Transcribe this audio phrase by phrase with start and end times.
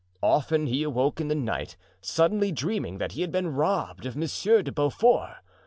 [0.23, 4.63] Often he awoke in the night, suddenly, dreaming that he had been robbed of Monsieur
[4.63, 5.35] de Beaufort.